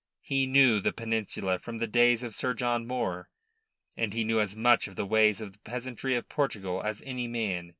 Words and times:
He 0.23 0.47
knew 0.47 0.79
the 0.81 0.91
Peninsula 0.91 1.59
from 1.59 1.77
the 1.77 1.85
days 1.85 2.23
of 2.23 2.33
Sir 2.33 2.55
John 2.55 2.87
Moore, 2.87 3.29
and 3.95 4.15
he 4.15 4.23
knew 4.23 4.39
as 4.39 4.55
much 4.55 4.87
of 4.87 4.95
the 4.95 5.05
ways 5.05 5.39
of 5.39 5.53
the 5.53 5.59
peasantry 5.59 6.15
of 6.15 6.27
Portugal 6.27 6.81
as 6.81 7.03
any 7.05 7.27
man. 7.27 7.69